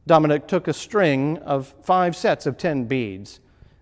Dominic 0.07 0.48
took 0.48 0.67
a 0.67 0.74
string 0.74 1.38
of 1.39 1.74
five 1.81 2.15
sets 2.15 2.45
of 2.45 2.57
ten 2.57 2.86
beads 2.86 3.39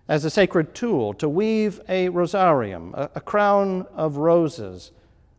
as 0.08 0.24
a 0.24 0.30
sacred 0.30 0.74
tool 0.74 1.14
to 1.14 1.28
weave 1.28 1.80
a 1.88 2.08
rosarium, 2.08 2.92
a, 2.94 3.10
a 3.14 3.20
crown 3.20 3.86
of 3.94 4.16
roses 4.16 4.92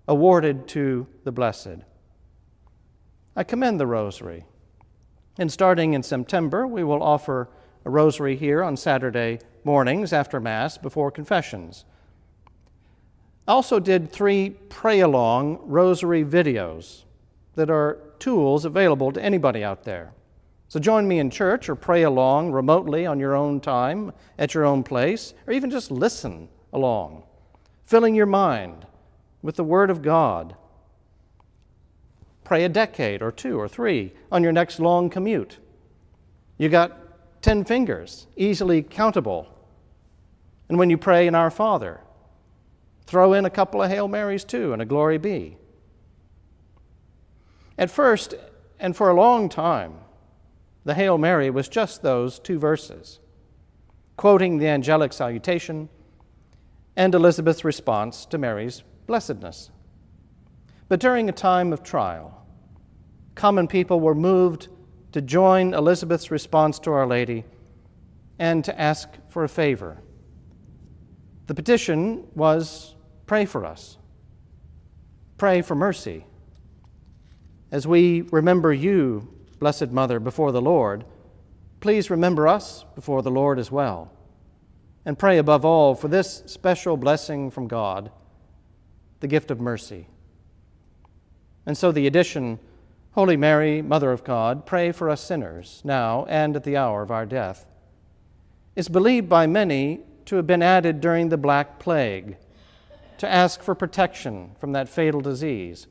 awarded 0.08 0.68
to 0.68 1.08
the 1.24 1.32
blessed. 1.32 1.78
I 3.36 3.44
commend 3.44 3.80
the 3.80 3.88
rosary. 3.88 4.46
And 5.38 5.52
starting 5.52 5.94
in 5.94 6.04
September, 6.04 6.66
we 6.66 6.84
will 6.84 7.04
offer 7.04 7.50
a 7.84 7.90
rosary 7.90 8.36
here 8.36 8.64
on 8.64 8.78
Saturday 8.78 9.40
mornings 9.64 10.14
after 10.14 10.40
Mass 10.40 10.78
before 10.78 11.12
confessions. 11.12 11.86
I 13.48 13.52
also 13.52 13.80
did 13.80 14.12
three 14.12 14.52
pray 14.70 15.02
along 15.02 15.60
rosary 15.64 16.24
videos 16.24 17.04
that 17.56 17.70
are 17.70 18.00
tools 18.18 18.66
available 18.66 19.12
to 19.12 19.24
anybody 19.24 19.64
out 19.64 19.84
there. 19.84 20.14
So 20.68 20.80
join 20.80 21.08
me 21.08 21.20
in 21.20 21.30
church 21.30 21.70
or 21.70 21.76
pray 21.76 22.04
along 22.04 22.52
remotely 22.52 23.06
on 23.06 23.20
your 23.20 23.36
own 23.36 23.60
time, 23.60 24.12
at 24.38 24.54
your 24.54 24.66
own 24.66 24.84
place, 24.84 25.34
or 25.48 25.54
even 25.54 25.70
just 25.70 25.92
listen 25.92 26.50
along, 26.74 27.24
filling 27.84 28.16
your 28.16 28.26
mind 28.26 28.86
with 29.42 29.56
the 29.56 29.64
Word 29.64 29.90
of 29.90 30.02
God. 30.02 30.56
Pray 32.44 32.64
a 32.64 32.70
decade 32.70 33.22
or 33.22 33.32
two 33.32 33.60
or 33.60 33.68
three 33.68 34.14
on 34.32 34.44
your 34.44 34.52
next 34.52 34.80
long 34.80 35.10
commute. 35.10 35.60
You 36.58 36.70
got 36.70 37.42
10 37.42 37.66
fingers, 37.66 38.28
easily 38.36 38.82
countable. 38.82 39.48
And 40.68 40.80
when 40.80 40.90
you 40.90 40.98
pray 40.98 41.28
in 41.28 41.36
Our 41.36 41.52
Father, 41.52 42.02
throw 43.06 43.34
in 43.34 43.46
a 43.46 43.50
couple 43.50 43.84
of 43.84 43.90
Hail 43.90 44.08
Marys 44.08 44.44
too 44.44 44.74
and 44.74 44.82
a 44.82 44.86
Glory 44.86 45.18
Be. 45.18 45.58
At 47.78 47.92
first, 47.92 48.34
and 48.80 48.96
for 48.96 49.10
a 49.10 49.14
long 49.14 49.50
time, 49.50 50.00
the 50.86 50.94
Hail 50.94 51.18
Mary 51.18 51.50
was 51.50 51.68
just 51.68 52.04
those 52.04 52.40
two 52.40 52.60
verses, 52.60 53.20
quoting 54.18 54.58
the 54.58 54.68
angelic 54.68 55.12
salutation 55.12 55.90
and 56.96 57.14
Elizabeth's 57.14 57.66
response 57.66 58.26
to 58.28 58.38
Mary's 58.38 58.84
blessedness. 59.08 59.72
But 60.88 61.00
during 61.00 61.28
a 61.28 61.34
time 61.34 61.74
of 61.74 61.84
trial, 61.84 62.46
common 63.34 63.68
people 63.68 64.00
were 64.00 64.16
moved 64.16 64.68
to 65.12 65.22
join 65.22 65.74
Elizabeth's 65.74 66.30
response 66.30 66.78
to 66.80 66.92
Our 66.92 67.08
Lady 67.08 67.44
and 68.38 68.64
to 68.64 68.80
ask 68.80 69.10
for 69.28 69.44
a 69.44 69.50
favor. 69.50 69.98
The 71.48 71.56
petition 71.56 72.28
was 72.36 72.96
pray 73.26 73.46
for 73.46 73.66
us, 73.66 73.98
pray 75.38 75.64
for 75.64 75.74
mercy. 75.74 76.26
As 77.72 77.88
we 77.88 78.22
remember 78.32 78.72
you, 78.72 79.35
Blessed 79.66 79.90
Mother, 79.90 80.20
before 80.20 80.52
the 80.52 80.62
Lord, 80.62 81.06
please 81.80 82.12
remember 82.12 82.48
us 82.48 82.86
before 82.94 83.24
the 83.24 83.32
Lord 83.32 83.58
as 83.58 83.72
well. 83.72 84.12
And 85.04 85.18
pray 85.18 85.40
above 85.40 85.66
all 85.66 85.96
for 85.96 86.08
this 86.08 86.44
special 86.46 86.98
blessing 86.98 87.50
from 87.50 87.68
God, 87.68 88.12
the 89.22 89.28
gift 89.28 89.50
of 89.50 89.60
mercy. 89.60 90.06
And 91.66 91.76
so 91.76 91.92
the 91.92 92.06
addition, 92.06 92.60
Holy 93.14 93.36
Mary, 93.36 93.82
Mother 93.82 94.12
of 94.12 94.24
God, 94.24 94.68
pray 94.68 94.92
for 94.92 95.10
us 95.10 95.22
sinners, 95.22 95.82
now 95.84 96.28
and 96.30 96.56
at 96.56 96.64
the 96.64 96.78
hour 96.78 97.02
of 97.02 97.10
our 97.10 97.26
death, 97.26 97.66
is 98.76 98.88
believed 98.88 99.28
by 99.28 99.48
many 99.48 100.02
to 100.26 100.36
have 100.36 100.46
been 100.46 100.62
added 100.62 101.02
during 101.02 101.30
the 101.30 101.38
Black 101.38 101.80
Plague 101.80 102.38
to 103.18 103.28
ask 103.28 103.64
for 103.64 103.74
protection 103.74 104.52
from 104.60 104.74
that 104.74 104.90
fatal 104.90 105.22
disease. 105.22 105.88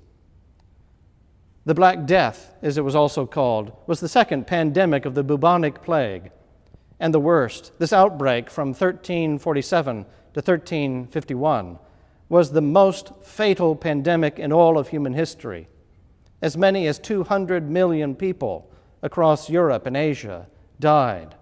The 1.67 1.75
Black 1.75 2.05
Death, 2.05 2.55
as 2.61 2.77
it 2.77 2.85
was 2.85 2.95
also 2.95 3.25
called, 3.25 3.73
was 3.87 4.01
the 4.01 4.09
second 4.09 4.47
pandemic 4.47 5.07
of 5.07 5.15
the 5.15 5.25
bubonic 5.25 5.83
plague 5.83 6.31
and 7.01 7.15
the 7.15 7.21
worst. 7.21 7.73
This 7.79 7.93
outbreak 7.93 8.51
from 8.51 8.69
1347 8.69 10.05
to 10.05 10.41
1351 10.41 11.79
was 12.29 12.53
the 12.53 12.61
most 12.61 13.13
fatal 13.23 13.75
pandemic 13.77 14.39
in 14.39 14.53
all 14.53 14.77
of 14.77 14.89
human 14.89 15.15
history. 15.15 15.69
As 16.43 16.57
many 16.57 16.87
as 16.87 16.99
200 16.99 17.71
million 17.71 18.15
people 18.15 18.71
across 19.03 19.49
Europe 19.49 19.87
and 19.87 19.97
Asia 19.97 20.49
died. 20.81 21.35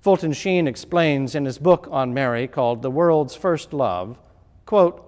Fulton 0.00 0.32
Sheen 0.32 0.66
explains 0.66 1.34
in 1.34 1.44
his 1.44 1.58
book 1.58 1.88
on 1.90 2.14
Mary 2.14 2.46
called 2.46 2.80
The 2.80 2.90
World's 2.90 3.34
First 3.34 3.72
Love, 3.74 4.18
quote, 4.64 5.02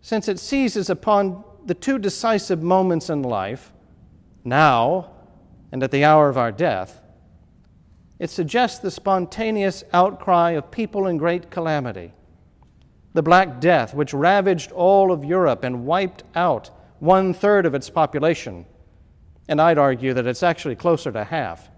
since 0.00 0.28
it 0.28 0.38
seizes 0.38 0.90
upon 0.90 1.42
the 1.66 1.74
two 1.74 1.98
decisive 1.98 2.62
moments 2.62 3.10
in 3.10 3.22
life, 3.22 3.72
now 4.44 5.10
and 5.72 5.82
at 5.82 5.90
the 5.90 6.04
hour 6.04 6.28
of 6.28 6.38
our 6.38 6.52
death, 6.52 7.00
it 8.18 8.30
suggests 8.30 8.78
the 8.78 8.90
spontaneous 8.90 9.82
outcry 9.92 10.52
of 10.52 10.70
people 10.70 11.06
in 11.06 11.16
great 11.16 11.50
calamity. 11.50 12.12
The 13.12 13.22
Black 13.22 13.60
Death, 13.60 13.94
which 13.94 14.14
ravaged 14.14 14.72
all 14.72 15.12
of 15.12 15.24
Europe 15.24 15.64
and 15.64 15.86
wiped 15.86 16.22
out 16.34 16.70
one 17.00 17.34
third 17.34 17.66
of 17.66 17.74
its 17.74 17.90
population, 17.90 18.66
and 19.48 19.60
I'd 19.60 19.78
argue 19.78 20.14
that 20.14 20.26
it's 20.26 20.42
actually 20.42 20.76
closer 20.76 21.12
to 21.12 21.24
half, 21.24 21.70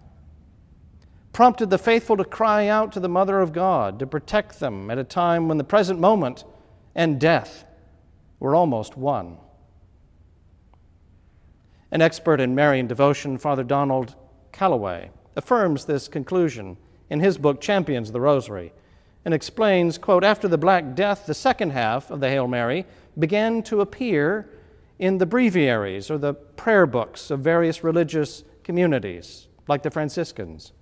prompted 1.32 1.70
the 1.70 1.78
faithful 1.78 2.16
to 2.16 2.24
cry 2.24 2.68
out 2.68 2.92
to 2.92 3.00
the 3.00 3.08
Mother 3.08 3.40
of 3.40 3.52
God 3.52 3.98
to 3.98 4.06
protect 4.06 4.60
them 4.60 4.90
at 4.90 4.98
a 4.98 5.04
time 5.04 5.48
when 5.48 5.58
the 5.58 5.64
present 5.64 6.00
moment 6.00 6.44
and 6.94 7.20
death 7.20 7.64
were 8.40 8.54
almost 8.54 8.96
one. 8.96 9.38
An 11.90 12.02
expert 12.02 12.40
in 12.40 12.54
Marian 12.54 12.86
devotion, 12.86 13.38
Father 13.38 13.62
Donald 13.62 14.14
Calloway, 14.52 15.10
affirms 15.36 15.84
this 15.84 16.08
conclusion 16.08 16.76
in 17.08 17.20
his 17.20 17.38
book 17.38 17.60
Champions 17.60 18.08
of 18.08 18.12
the 18.12 18.20
Rosary 18.20 18.72
and 19.24 19.34
explains, 19.34 19.98
quote, 19.98 20.24
after 20.24 20.48
the 20.48 20.58
Black 20.58 20.94
Death, 20.94 21.26
the 21.26 21.34
second 21.34 21.70
half 21.70 22.10
of 22.10 22.20
the 22.20 22.28
Hail 22.28 22.46
Mary 22.46 22.86
began 23.18 23.62
to 23.64 23.80
appear 23.80 24.48
in 24.98 25.18
the 25.18 25.26
breviaries 25.26 26.10
or 26.10 26.18
the 26.18 26.34
prayer 26.34 26.86
books 26.86 27.30
of 27.30 27.40
various 27.40 27.84
religious 27.84 28.44
communities, 28.64 29.48
like 29.68 29.82
the 29.82 29.90
Franciscans. 29.90 30.72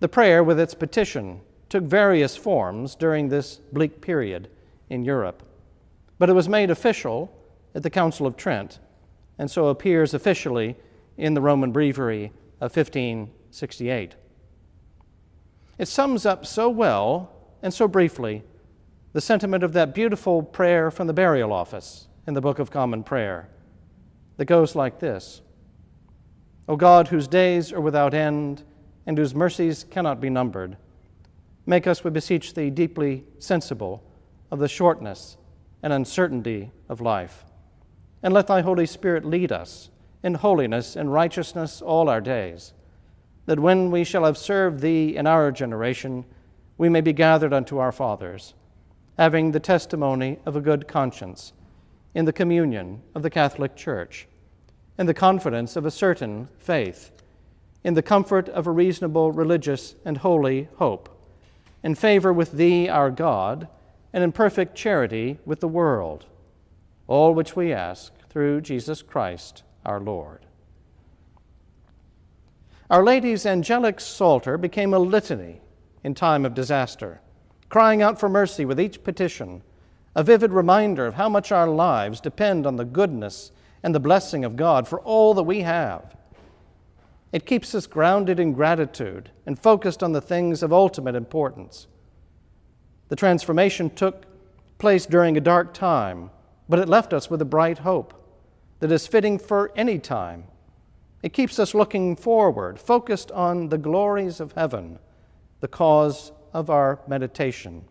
The 0.00 0.08
prayer, 0.08 0.44
with 0.44 0.60
its 0.60 0.74
petition, 0.74 1.40
took 1.68 1.84
various 1.84 2.36
forms 2.36 2.94
during 2.94 3.28
this 3.28 3.56
bleak 3.72 4.00
period 4.00 4.48
in 4.88 5.04
Europe, 5.04 5.42
but 6.18 6.28
it 6.28 6.34
was 6.34 6.48
made 6.48 6.70
official 6.70 7.32
at 7.74 7.82
the 7.82 7.90
Council 7.90 8.26
of 8.26 8.36
Trent 8.36 8.78
and 9.38 9.50
so 9.50 9.68
appears 9.68 10.14
officially 10.14 10.76
in 11.16 11.34
the 11.34 11.40
Roman 11.40 11.72
Breviary 11.72 12.32
of 12.60 12.74
1568. 12.76 14.14
It 15.78 15.88
sums 15.88 16.24
up 16.24 16.46
so 16.46 16.68
well 16.68 17.32
and 17.62 17.72
so 17.72 17.86
briefly 17.86 18.42
the 19.12 19.20
sentiment 19.20 19.62
of 19.62 19.72
that 19.72 19.94
beautiful 19.94 20.42
prayer 20.42 20.90
from 20.90 21.06
the 21.06 21.12
burial 21.12 21.52
office 21.52 22.08
in 22.26 22.34
the 22.34 22.40
Book 22.40 22.58
of 22.58 22.70
Common 22.70 23.02
Prayer 23.02 23.48
that 24.36 24.44
goes 24.44 24.74
like 24.74 24.98
this 24.98 25.40
O 26.68 26.76
God, 26.76 27.08
whose 27.08 27.28
days 27.28 27.72
are 27.72 27.80
without 27.80 28.12
end 28.12 28.62
and 29.06 29.16
whose 29.16 29.34
mercies 29.34 29.84
cannot 29.84 30.20
be 30.20 30.28
numbered, 30.28 30.76
make 31.64 31.86
us, 31.86 32.02
we 32.02 32.10
beseech 32.10 32.54
thee, 32.54 32.70
deeply 32.70 33.24
sensible 33.38 34.02
of 34.50 34.58
the 34.58 34.68
shortness 34.68 35.36
and 35.82 35.92
uncertainty 35.92 36.72
of 36.88 37.00
life 37.00 37.44
and 38.26 38.34
let 38.34 38.48
thy 38.48 38.60
Holy 38.60 38.86
Spirit 38.86 39.24
lead 39.24 39.52
us 39.52 39.88
in 40.24 40.34
holiness 40.34 40.96
and 40.96 41.12
righteousness 41.12 41.80
all 41.80 42.08
our 42.08 42.20
days. 42.20 42.72
that 43.44 43.60
when 43.60 43.92
we 43.92 44.02
shall 44.02 44.24
have 44.24 44.36
served 44.36 44.80
thee 44.80 45.14
in 45.16 45.28
our 45.28 45.52
generation, 45.52 46.24
we 46.76 46.88
may 46.88 47.00
be 47.00 47.12
gathered 47.12 47.52
unto 47.52 47.78
our 47.78 47.92
fathers, 47.92 48.54
having 49.16 49.52
the 49.52 49.60
testimony 49.60 50.40
of 50.44 50.56
a 50.56 50.60
good 50.60 50.88
conscience, 50.88 51.52
in 52.16 52.24
the 52.24 52.32
communion 52.32 53.00
of 53.14 53.22
the 53.22 53.30
Catholic 53.30 53.76
Church, 53.76 54.26
in 54.98 55.06
the 55.06 55.14
confidence 55.14 55.76
of 55.76 55.86
a 55.86 55.90
certain 55.92 56.48
faith, 56.58 57.12
in 57.84 57.94
the 57.94 58.02
comfort 58.02 58.48
of 58.48 58.66
a 58.66 58.72
reasonable 58.72 59.30
religious 59.30 59.94
and 60.04 60.18
holy 60.18 60.68
hope, 60.78 61.08
in 61.84 61.94
favor 61.94 62.32
with 62.32 62.50
thee, 62.50 62.88
our 62.88 63.12
God, 63.12 63.68
and 64.12 64.24
in 64.24 64.32
perfect 64.32 64.74
charity 64.74 65.38
with 65.46 65.60
the 65.60 65.68
world. 65.68 66.26
All 67.06 67.32
which 67.32 67.54
we 67.54 67.72
ask 67.72 68.12
through 68.36 68.60
Jesus 68.60 69.00
Christ 69.00 69.62
our 69.86 69.98
Lord. 69.98 70.44
Our 72.90 73.02
Lady's 73.02 73.46
angelic 73.46 73.98
psalter 73.98 74.58
became 74.58 74.92
a 74.92 74.98
litany 74.98 75.62
in 76.04 76.14
time 76.14 76.44
of 76.44 76.52
disaster, 76.52 77.22
crying 77.70 78.02
out 78.02 78.20
for 78.20 78.28
mercy 78.28 78.66
with 78.66 78.78
each 78.78 79.02
petition, 79.02 79.62
a 80.14 80.22
vivid 80.22 80.52
reminder 80.52 81.06
of 81.06 81.14
how 81.14 81.30
much 81.30 81.50
our 81.50 81.66
lives 81.66 82.20
depend 82.20 82.66
on 82.66 82.76
the 82.76 82.84
goodness 82.84 83.52
and 83.82 83.94
the 83.94 84.00
blessing 84.00 84.44
of 84.44 84.54
God 84.54 84.86
for 84.86 85.00
all 85.00 85.32
that 85.32 85.44
we 85.44 85.60
have. 85.60 86.14
It 87.32 87.46
keeps 87.46 87.74
us 87.74 87.86
grounded 87.86 88.38
in 88.38 88.52
gratitude 88.52 89.30
and 89.46 89.58
focused 89.58 90.02
on 90.02 90.12
the 90.12 90.20
things 90.20 90.62
of 90.62 90.74
ultimate 90.74 91.14
importance. 91.14 91.86
The 93.08 93.16
transformation 93.16 93.88
took 93.88 94.26
place 94.76 95.06
during 95.06 95.38
a 95.38 95.40
dark 95.40 95.72
time, 95.72 96.28
but 96.68 96.78
it 96.78 96.86
left 96.86 97.14
us 97.14 97.30
with 97.30 97.40
a 97.40 97.46
bright 97.46 97.78
hope 97.78 98.12
that 98.80 98.92
is 98.92 99.06
fitting 99.06 99.38
for 99.38 99.72
any 99.76 99.98
time 99.98 100.44
it 101.26 101.32
keeps 101.32 101.58
us 101.58 101.74
looking 101.74 102.14
forward, 102.14 102.78
focused 102.78 103.32
on 103.32 103.68
the 103.68 103.78
glories 103.78 104.38
of 104.38 104.52
heaven, 104.52 105.00
the 105.58 105.66
cause 105.66 106.30
of 106.52 106.70
our 106.70 107.00
meditation. 107.08 107.84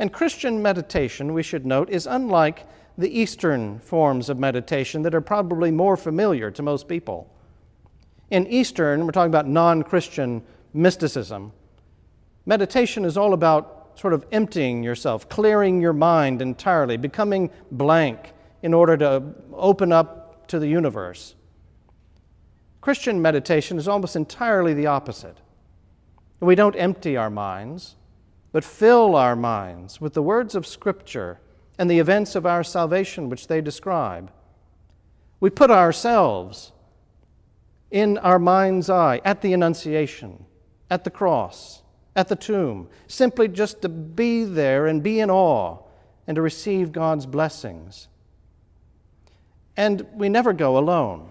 And 0.00 0.12
Christian 0.12 0.60
meditation, 0.60 1.34
we 1.34 1.44
should 1.44 1.64
note, 1.64 1.88
is 1.88 2.04
unlike 2.06 2.66
the 2.98 3.16
Eastern 3.16 3.78
forms 3.78 4.28
of 4.28 4.40
meditation 4.40 5.02
that 5.02 5.14
are 5.14 5.20
probably 5.20 5.70
more 5.70 5.96
familiar 5.96 6.50
to 6.50 6.62
most 6.64 6.88
people. 6.88 7.32
In 8.30 8.46
Eastern, 8.48 9.04
we're 9.04 9.12
talking 9.12 9.30
about 9.30 9.46
non 9.46 9.84
Christian 9.84 10.42
mysticism. 10.74 11.52
Meditation 12.44 13.04
is 13.04 13.16
all 13.16 13.34
about 13.34 13.92
sort 13.94 14.12
of 14.12 14.26
emptying 14.32 14.82
yourself, 14.82 15.28
clearing 15.28 15.80
your 15.80 15.92
mind 15.92 16.42
entirely, 16.42 16.96
becoming 16.96 17.50
blank 17.70 18.32
in 18.62 18.74
order 18.74 18.96
to 18.96 19.22
open 19.52 19.92
up 19.92 20.46
to 20.48 20.58
the 20.58 20.68
universe. 20.68 21.34
Christian 22.80 23.20
meditation 23.20 23.78
is 23.78 23.88
almost 23.88 24.16
entirely 24.16 24.72
the 24.72 24.86
opposite. 24.86 25.38
We 26.40 26.54
don't 26.54 26.76
empty 26.76 27.16
our 27.16 27.30
minds, 27.30 27.96
but 28.52 28.64
fill 28.64 29.16
our 29.16 29.34
minds 29.34 30.00
with 30.00 30.14
the 30.14 30.22
words 30.22 30.54
of 30.54 30.66
Scripture 30.66 31.40
and 31.78 31.90
the 31.90 31.98
events 31.98 32.34
of 32.34 32.46
our 32.46 32.62
salvation 32.62 33.28
which 33.28 33.48
they 33.48 33.60
describe. 33.60 34.30
We 35.40 35.50
put 35.50 35.70
ourselves 35.70 36.72
in 37.90 38.18
our 38.18 38.38
mind's 38.38 38.88
eye 38.88 39.20
at 39.24 39.42
the 39.42 39.52
Annunciation, 39.52 40.44
at 40.90 41.04
the 41.04 41.10
cross, 41.10 41.82
at 42.14 42.28
the 42.28 42.36
tomb, 42.36 42.88
simply 43.06 43.48
just 43.48 43.82
to 43.82 43.88
be 43.88 44.44
there 44.44 44.86
and 44.86 45.02
be 45.02 45.20
in 45.20 45.30
awe 45.30 45.78
and 46.26 46.34
to 46.36 46.42
receive 46.42 46.92
God's 46.92 47.26
blessings. 47.26 48.08
And 49.76 50.06
we 50.14 50.28
never 50.28 50.52
go 50.52 50.78
alone. 50.78 51.28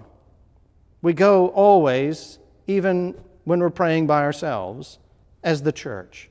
We 1.02 1.14
go 1.14 1.48
always, 1.50 2.40
even 2.68 3.16
when 3.44 3.60
we're 3.60 3.70
praying 3.70 4.08
by 4.08 4.22
ourselves, 4.22 5.00
as 5.44 5.62
the 5.62 5.72
church, 5.72 6.30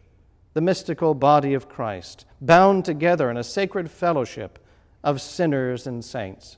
the 0.52 0.60
mystical 0.60 1.14
body 1.14 1.54
of 1.54 1.68
Christ, 1.68 2.24
bound 2.40 2.84
together 2.84 3.30
in 3.30 3.36
a 3.36 3.44
sacred 3.44 3.90
fellowship 3.90 4.58
of 5.02 5.20
sinners 5.20 5.86
and 5.86 6.04
saints. 6.04 6.56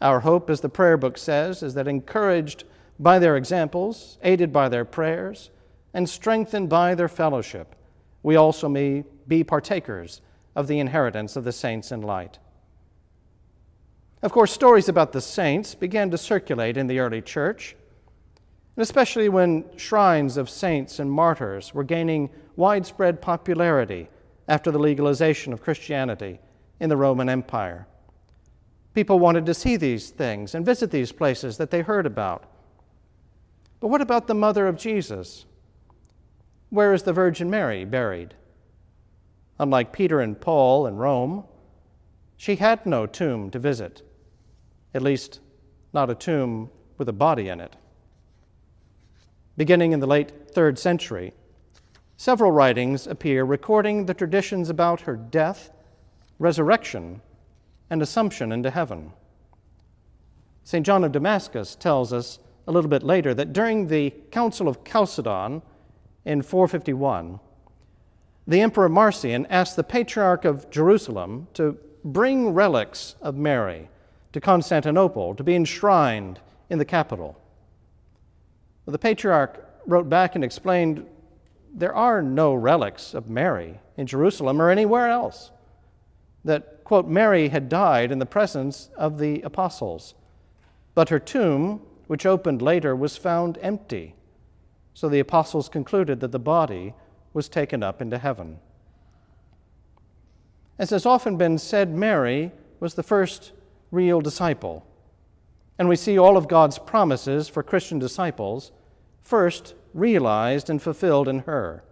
Our 0.00 0.20
hope, 0.20 0.50
as 0.50 0.60
the 0.60 0.68
prayer 0.68 0.96
book 0.96 1.18
says, 1.18 1.62
is 1.62 1.74
that 1.74 1.88
encouraged 1.88 2.64
by 2.98 3.18
their 3.18 3.36
examples, 3.36 4.18
aided 4.22 4.52
by 4.52 4.68
their 4.68 4.84
prayers, 4.84 5.50
and 5.94 6.08
strengthened 6.08 6.68
by 6.68 6.94
their 6.94 7.08
fellowship, 7.08 7.74
we 8.22 8.36
also 8.36 8.68
may 8.68 9.04
be 9.26 9.44
partakers 9.44 10.20
of 10.54 10.66
the 10.66 10.80
inheritance 10.80 11.36
of 11.36 11.44
the 11.44 11.52
saints 11.52 11.92
in 11.92 12.02
light. 12.02 12.38
Of 14.20 14.32
course, 14.32 14.50
stories 14.52 14.88
about 14.88 15.12
the 15.12 15.20
saints 15.20 15.76
began 15.76 16.10
to 16.10 16.18
circulate 16.18 16.76
in 16.76 16.88
the 16.88 16.98
early 16.98 17.22
church, 17.22 17.76
and 18.74 18.82
especially 18.82 19.28
when 19.28 19.64
shrines 19.76 20.36
of 20.36 20.50
saints 20.50 20.98
and 20.98 21.10
martyrs 21.10 21.72
were 21.72 21.84
gaining 21.84 22.30
widespread 22.56 23.22
popularity 23.22 24.08
after 24.48 24.72
the 24.72 24.78
legalization 24.78 25.52
of 25.52 25.62
Christianity 25.62 26.40
in 26.80 26.88
the 26.88 26.96
Roman 26.96 27.28
Empire. 27.28 27.86
People 28.92 29.20
wanted 29.20 29.46
to 29.46 29.54
see 29.54 29.76
these 29.76 30.10
things 30.10 30.52
and 30.54 30.66
visit 30.66 30.90
these 30.90 31.12
places 31.12 31.56
that 31.58 31.70
they 31.70 31.82
heard 31.82 32.06
about. 32.06 32.44
But 33.78 33.88
what 33.88 34.00
about 34.00 34.26
the 34.26 34.34
mother 34.34 34.66
of 34.66 34.76
Jesus? 34.76 35.44
Where 36.70 36.92
is 36.92 37.04
the 37.04 37.12
Virgin 37.12 37.48
Mary 37.48 37.84
buried? 37.84 38.34
Unlike 39.60 39.92
Peter 39.92 40.20
and 40.20 40.40
Paul 40.40 40.88
in 40.88 40.96
Rome, 40.96 41.44
she 42.36 42.56
had 42.56 42.84
no 42.84 43.06
tomb 43.06 43.50
to 43.50 43.60
visit 43.60 44.02
at 44.98 45.02
least 45.04 45.38
not 45.92 46.10
a 46.10 46.14
tomb 46.16 46.68
with 46.98 47.08
a 47.08 47.12
body 47.12 47.48
in 47.48 47.60
it. 47.60 47.76
Beginning 49.56 49.92
in 49.92 50.00
the 50.00 50.08
late 50.08 50.50
third 50.50 50.76
century, 50.76 51.32
several 52.16 52.50
writings 52.50 53.06
appear 53.06 53.44
recording 53.44 54.06
the 54.06 54.12
traditions 54.12 54.68
about 54.68 55.02
her 55.02 55.14
death, 55.14 55.70
resurrection, 56.40 57.20
and 57.88 58.02
assumption 58.02 58.50
into 58.50 58.70
heaven. 58.70 59.12
St. 60.64 60.84
John 60.84 61.04
of 61.04 61.12
Damascus 61.12 61.76
tells 61.76 62.12
us 62.12 62.40
a 62.66 62.72
little 62.72 62.90
bit 62.90 63.04
later 63.04 63.32
that 63.34 63.52
during 63.52 63.86
the 63.86 64.12
Council 64.32 64.66
of 64.66 64.82
Chalcedon 64.82 65.62
in 66.24 66.42
451, 66.42 67.38
the 68.48 68.60
Emperor 68.60 68.88
Marcian 68.88 69.46
asked 69.46 69.76
the 69.76 69.84
Patriarch 69.84 70.44
of 70.44 70.68
Jerusalem 70.70 71.46
to 71.54 71.78
bring 72.02 72.48
relics 72.52 73.14
of 73.22 73.36
Mary 73.36 73.88
to 74.32 74.40
Constantinople 74.40 75.34
to 75.34 75.42
be 75.42 75.54
enshrined 75.54 76.40
in 76.70 76.78
the 76.78 76.84
capital. 76.84 77.40
Well, 78.84 78.92
the 78.92 78.98
patriarch 78.98 79.64
wrote 79.86 80.08
back 80.08 80.34
and 80.34 80.44
explained 80.44 81.06
there 81.74 81.94
are 81.94 82.22
no 82.22 82.54
relics 82.54 83.14
of 83.14 83.28
Mary 83.28 83.80
in 83.96 84.06
Jerusalem 84.06 84.60
or 84.60 84.70
anywhere 84.70 85.08
else. 85.08 85.50
That, 86.44 86.84
quote, 86.84 87.06
Mary 87.06 87.48
had 87.48 87.68
died 87.68 88.10
in 88.10 88.18
the 88.18 88.26
presence 88.26 88.88
of 88.96 89.18
the 89.18 89.42
apostles, 89.42 90.14
but 90.94 91.08
her 91.08 91.18
tomb, 91.18 91.82
which 92.06 92.26
opened 92.26 92.62
later, 92.62 92.94
was 92.96 93.16
found 93.16 93.58
empty. 93.60 94.14
So 94.94 95.08
the 95.08 95.20
apostles 95.20 95.68
concluded 95.68 96.20
that 96.20 96.32
the 96.32 96.38
body 96.38 96.94
was 97.32 97.48
taken 97.48 97.82
up 97.82 98.00
into 98.00 98.18
heaven. 98.18 98.58
As 100.78 100.90
has 100.90 101.06
often 101.06 101.36
been 101.36 101.58
said, 101.58 101.94
Mary 101.94 102.52
was 102.80 102.94
the 102.94 103.02
first 103.02 103.52
real 103.90 104.20
disciple. 104.20 104.86
And 105.78 105.88
we 105.88 105.96
see 105.96 106.18
all 106.18 106.36
of 106.36 106.48
God's 106.48 106.78
promises 106.78 107.48
for 107.48 107.62
Christian 107.62 107.98
disciples 107.98 108.72
first 109.20 109.74
realized 109.94 110.68
and 110.68 110.80
fulfilled 110.82 111.28
in 111.28 111.40
her. 111.40 111.84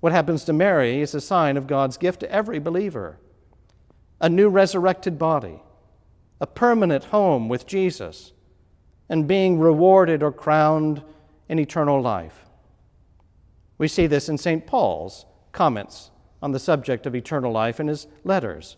What 0.00 0.12
happens 0.12 0.44
to 0.44 0.52
Mary 0.52 1.00
is 1.00 1.14
a 1.14 1.20
sign 1.20 1.56
of 1.56 1.66
God's 1.66 1.96
gift 1.96 2.20
to 2.20 2.30
every 2.32 2.58
believer 2.58 3.18
a 4.22 4.28
new 4.28 4.50
resurrected 4.50 5.18
body, 5.18 5.62
a 6.42 6.46
permanent 6.46 7.04
home 7.04 7.48
with 7.48 7.66
Jesus, 7.66 8.32
and 9.08 9.26
being 9.26 9.58
rewarded 9.58 10.22
or 10.22 10.30
crowned 10.30 11.02
in 11.48 11.58
eternal 11.58 12.02
life. 12.02 12.44
We 13.78 13.88
see 13.88 14.06
this 14.06 14.28
in 14.28 14.36
St. 14.36 14.66
Paul's 14.66 15.24
comments 15.52 16.10
on 16.42 16.52
the 16.52 16.58
subject 16.58 17.06
of 17.06 17.14
eternal 17.14 17.50
life 17.50 17.80
in 17.80 17.88
his 17.88 18.06
letters. 18.24 18.76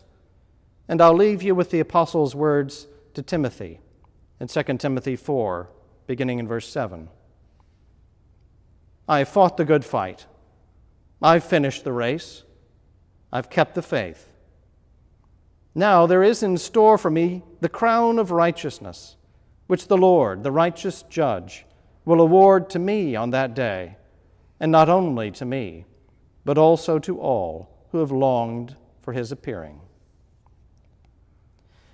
And 0.87 1.01
I'll 1.01 1.15
leave 1.15 1.41
you 1.41 1.55
with 1.55 1.71
the 1.71 1.79
apostle's 1.79 2.35
words 2.35 2.87
to 3.13 3.21
Timothy 3.21 3.79
in 4.39 4.47
2 4.47 4.63
Timothy 4.77 5.15
4, 5.15 5.69
beginning 6.07 6.39
in 6.39 6.47
verse 6.47 6.67
7. 6.67 7.09
I 9.07 9.19
have 9.19 9.29
fought 9.29 9.57
the 9.57 9.65
good 9.65 9.85
fight. 9.85 10.25
I've 11.21 11.43
finished 11.43 11.83
the 11.83 11.93
race. 11.93 12.43
I've 13.31 13.49
kept 13.49 13.75
the 13.75 13.81
faith. 13.81 14.29
Now 15.75 16.05
there 16.05 16.23
is 16.23 16.43
in 16.43 16.57
store 16.57 16.97
for 16.97 17.09
me 17.09 17.43
the 17.61 17.69
crown 17.69 18.19
of 18.19 18.31
righteousness, 18.31 19.15
which 19.67 19.87
the 19.87 19.97
Lord, 19.97 20.43
the 20.43 20.51
righteous 20.51 21.03
judge, 21.03 21.65
will 22.05 22.21
award 22.21 22.69
to 22.71 22.79
me 22.79 23.15
on 23.15 23.29
that 23.31 23.55
day, 23.55 23.97
and 24.59 24.71
not 24.71 24.89
only 24.89 25.31
to 25.31 25.45
me, 25.45 25.85
but 26.45 26.57
also 26.57 26.99
to 26.99 27.19
all 27.19 27.87
who 27.91 27.99
have 27.99 28.11
longed 28.11 28.75
for 29.01 29.13
his 29.13 29.31
appearing. 29.31 29.79